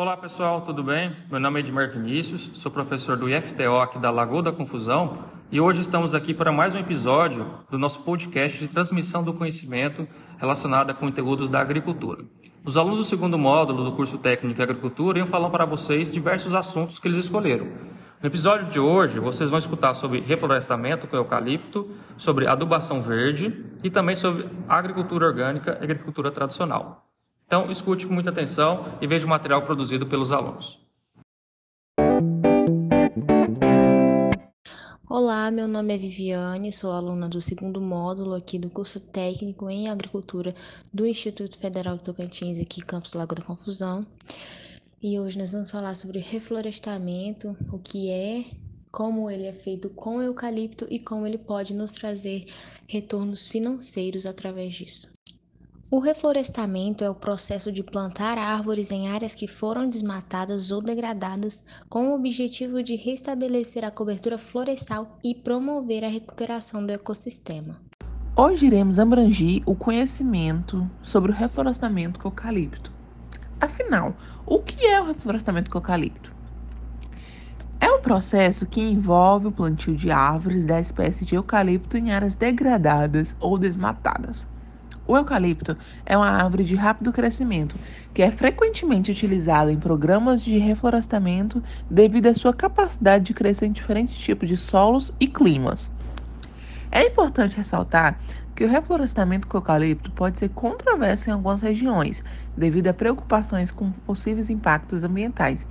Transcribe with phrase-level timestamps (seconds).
[0.00, 1.14] Olá pessoal, tudo bem?
[1.30, 5.60] Meu nome é Edmar Vinícius, sou professor do IFTO aqui da Lagoa da Confusão e
[5.60, 10.08] hoje estamos aqui para mais um episódio do nosso podcast de transmissão do conhecimento
[10.38, 12.24] relacionado com conteúdos da agricultura.
[12.64, 16.54] Os alunos do segundo módulo do curso técnico em agricultura iam falar para vocês diversos
[16.54, 17.66] assuntos que eles escolheram.
[18.22, 23.90] No episódio de hoje, vocês vão escutar sobre reflorestamento com eucalipto, sobre adubação verde e
[23.90, 27.09] também sobre agricultura orgânica e agricultura tradicional.
[27.50, 30.78] Então, escute com muita atenção e veja o material produzido pelos alunos.
[35.08, 39.88] Olá, meu nome é Viviane, sou aluna do segundo módulo aqui do curso técnico em
[39.88, 40.54] agricultura
[40.94, 44.06] do Instituto Federal de Tocantins, aqui Campus Lago da Confusão.
[45.02, 48.44] E hoje nós vamos falar sobre reflorestamento, o que é,
[48.92, 52.44] como ele é feito com eucalipto e como ele pode nos trazer
[52.86, 55.10] retornos financeiros através disso.
[55.92, 61.64] O reflorestamento é o processo de plantar árvores em áreas que foram desmatadas ou degradadas
[61.88, 67.80] com o objetivo de restabelecer a cobertura florestal e promover a recuperação do ecossistema.
[68.36, 72.92] Hoje iremos abranger o conhecimento sobre o reflorestamento com eucalipto.
[73.60, 74.14] Afinal,
[74.46, 76.32] o que é o reflorestamento com eucalipto?
[77.80, 82.36] É um processo que envolve o plantio de árvores da espécie de eucalipto em áreas
[82.36, 84.46] degradadas ou desmatadas.
[85.10, 87.74] O eucalipto é uma árvore de rápido crescimento
[88.14, 93.72] que é frequentemente utilizada em programas de reflorestamento devido à sua capacidade de crescer em
[93.72, 95.90] diferentes tipos de solos e climas.
[96.92, 98.20] É importante ressaltar
[98.54, 102.22] que o reflorestamento com eucalipto pode ser controverso em algumas regiões,
[102.56, 105.66] devido a preocupações com possíveis impactos ambientais,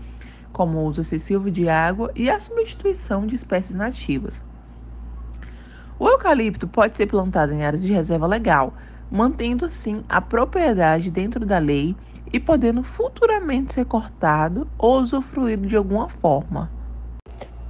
[0.52, 4.44] como o uso excessivo de água e a substituição de espécies nativas.
[5.98, 8.74] O eucalipto pode ser plantado em áreas de reserva legal,
[9.12, 11.96] mantendo assim a propriedade dentro da lei
[12.32, 16.70] e podendo futuramente ser cortado ou usufruído de alguma forma.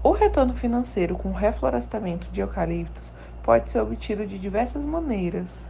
[0.04, 5.68] O retorno financeiro com o reflorestamento de eucaliptos pode ser obtido de diversas maneiras,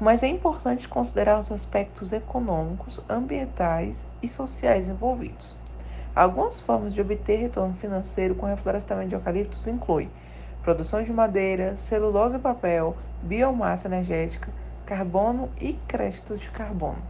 [0.00, 5.56] mas é importante considerar os aspectos econômicos, ambientais e sociais envolvidos.
[6.14, 10.10] Algumas formas de obter retorno financeiro com reflorestamento de eucaliptos incluem
[10.62, 14.52] produção de madeira, celulose e papel, biomassa energética,
[14.86, 17.02] carbono e créditos de carbono.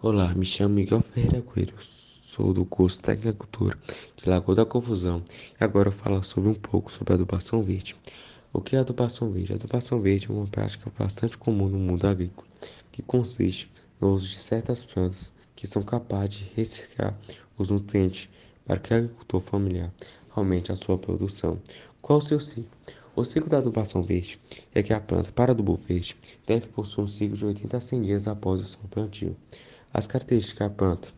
[0.00, 3.46] Olá, me chamo Miguel Ferreira Coelho Sou do curso Técnica
[4.16, 5.22] de Lagoa da Confusão
[5.60, 7.96] e agora eu falo sobre um pouco sobre a adubação verde.
[8.52, 9.52] O que é adubação verde?
[9.52, 12.46] A adubação verde é uma prática bastante comum no mundo agrícola,
[12.90, 17.16] que consiste no uso de certas plantas que são capazes de reciclar
[17.58, 18.28] os nutrientes
[18.64, 19.92] para que o agricultor familiar
[20.34, 21.58] aumente a sua produção.
[22.00, 22.70] Qual o seu ciclo?
[23.14, 24.40] O ciclo da adubação verde
[24.74, 28.02] é que a planta para adubo verde deve possuir um ciclo de 80 a 100
[28.02, 29.36] dias após o seu plantio.
[29.92, 31.08] As características da planta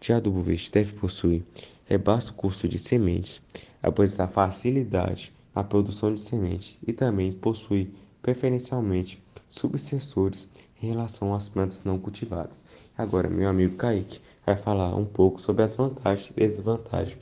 [0.00, 1.44] de adubo verde deve possuir
[1.88, 3.42] é baixo custo de sementes,
[3.82, 10.48] apresentar facilidade na produção de sementes e também possui preferencialmente subsensores
[10.80, 12.64] em relação às plantas não cultivadas.
[12.96, 17.18] Agora, meu amigo Kaique vai falar um pouco sobre as vantagens e desvantagens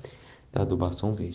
[0.52, 1.34] da adubação verde.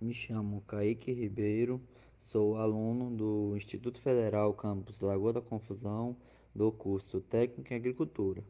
[0.00, 1.80] Me chamo Kaique Ribeiro,
[2.22, 6.16] sou aluno do Instituto Federal Campus Lagoa da Confusão,
[6.54, 8.42] do curso Técnico em Agricultura.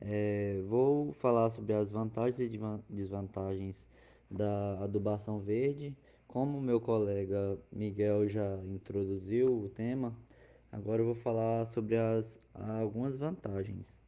[0.00, 2.58] É, vou falar sobre as vantagens e
[2.88, 3.86] desvantagens
[4.30, 5.94] da adubação verde.
[6.28, 10.14] Como meu colega Miguel já introduziu o tema,
[10.70, 13.98] agora eu vou falar sobre as, algumas vantagens.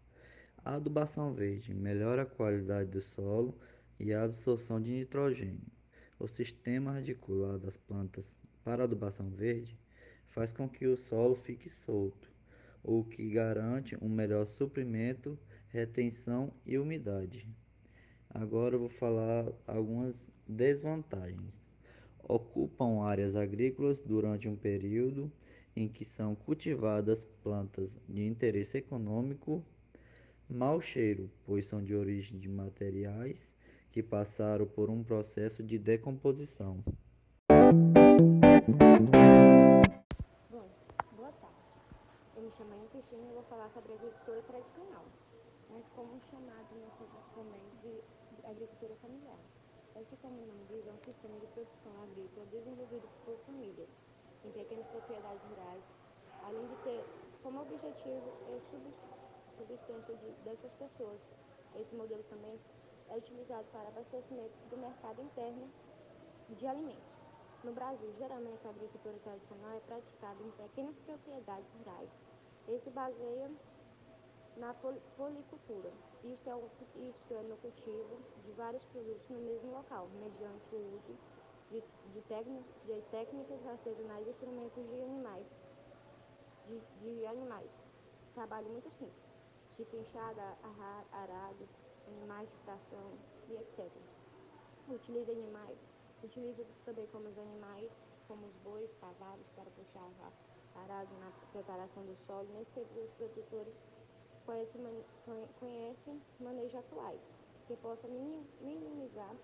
[0.62, 3.58] A adubação verde melhora a qualidade do solo
[3.98, 5.66] e a absorção de nitrogênio.
[6.18, 9.80] O sistema radicular das plantas para adubação verde
[10.26, 12.30] faz com que o solo fique solto,
[12.84, 15.38] o que garante um melhor suprimento
[15.70, 17.48] retenção e umidade.
[18.28, 21.69] Agora eu vou falar algumas desvantagens.
[22.30, 25.32] Ocupam áreas agrícolas durante um período
[25.74, 29.64] em que são cultivadas plantas de interesse econômico.
[30.48, 33.52] Mau cheiro, pois são de origem de materiais
[33.90, 36.84] que passaram por um processo de decomposição.
[40.50, 40.68] Bom,
[41.16, 41.56] boa tarde.
[42.36, 45.04] Eu me chamo Ana Cristina e vou falar sobre agricultura tradicional
[45.72, 47.04] mas como chamado nesse
[47.36, 49.38] momento de agricultura familiar.
[50.00, 53.88] Esse, como o nome diz, é um sistema de produção agrícola desenvolvido por famílias
[54.42, 55.84] em pequenas propriedades rurais,
[56.42, 57.04] além de ter
[57.42, 58.60] como objetivo a
[59.60, 61.20] subsistência de, dessas pessoas.
[61.76, 62.58] Esse modelo também
[63.10, 65.68] é utilizado para abastecimento do mercado interno
[66.48, 67.14] de alimentos.
[67.62, 72.08] No Brasil, geralmente a agricultura tradicional é praticada em pequenas propriedades rurais.
[72.68, 73.50] Esse baseia
[74.60, 75.90] na policultura.
[76.22, 81.18] Isto é, isto é no cultivo de vários produtos no mesmo local, mediante o uso
[81.70, 85.46] de, de, de técnicas artesanais e instrumentos de animais.
[86.68, 87.70] De, de animais.
[88.34, 89.24] Trabalho muito simples,
[89.76, 90.56] tipo enxada,
[91.10, 91.68] arados,
[92.06, 93.12] animais de tração
[93.48, 93.90] e etc.
[94.88, 95.78] Utiliza animais,
[96.22, 97.90] utiliza também como os animais,
[98.28, 100.08] como os bois, cavalos, para puxar
[100.76, 102.46] arado na preparação do solo.
[102.54, 103.74] Nesse tempo, os produtores
[105.58, 107.20] conhecem, manejos atuais,
[107.66, 108.10] que possam
[108.60, 109.34] minimizar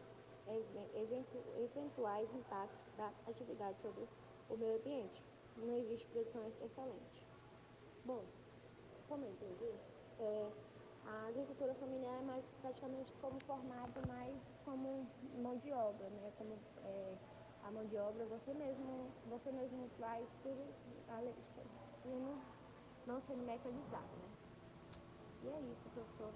[1.57, 4.07] eventuais impactos da atividade sobre
[4.51, 5.23] o meio ambiente.
[5.57, 7.23] Não existe produção excelente.
[8.05, 8.23] Bom,
[9.09, 9.73] como eu entendi,
[10.21, 10.51] é,
[11.07, 15.07] a agricultura familiar é mais, praticamente como formado mais como
[15.43, 16.33] mão de obra, né?
[16.37, 16.55] Como
[16.85, 17.15] é,
[17.63, 20.65] a mão de obra você mesmo, você mesmo faz tudo,
[22.05, 22.41] não,
[23.07, 24.46] não sendo mecanizado, né?
[25.43, 26.33] E é isso, professor.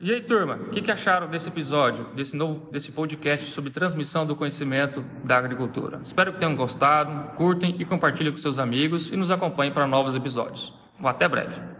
[0.00, 4.24] E aí, turma, o que, que, acharam desse episódio, desse novo, desse podcast sobre transmissão
[4.24, 6.00] do conhecimento da agricultura?
[6.04, 10.14] Espero que tenham gostado, curtem e compartilhem com seus amigos e nos acompanhem para novos
[10.14, 10.72] episódios.
[11.02, 11.77] Até breve.